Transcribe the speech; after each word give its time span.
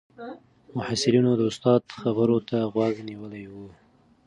محصلینو 0.77 1.31
د 1.39 1.41
استاد 1.51 1.81
خبرو 2.01 2.37
ته 2.49 2.57
غوږ 2.73 2.95
نیولی 3.09 3.45
و. 3.51 3.55